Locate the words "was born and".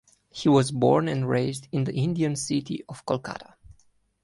0.49-1.29